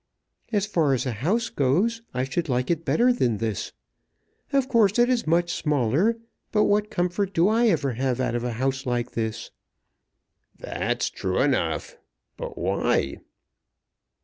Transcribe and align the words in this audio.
As 0.51 0.65
far 0.65 0.95
as 0.95 1.05
a 1.05 1.11
house 1.11 1.49
goes, 1.51 2.01
I 2.11 2.23
should 2.23 2.49
like 2.49 2.71
it 2.71 2.83
better 2.85 3.13
than 3.13 3.37
this. 3.37 3.71
Of 4.51 4.67
course 4.67 4.97
it 4.97 5.09
is 5.11 5.27
much 5.27 5.53
smaller; 5.53 6.17
but 6.51 6.63
what 6.63 6.89
comfort 6.89 7.35
do 7.35 7.47
I 7.47 7.67
ever 7.67 7.93
have 7.93 8.19
out 8.19 8.33
of 8.33 8.43
a 8.43 8.53
house 8.53 8.87
like 8.87 9.11
this?" 9.11 9.51
"That's 10.57 11.11
true 11.11 11.39
enough. 11.39 11.97
But 12.35 12.57
why?" 12.57 13.17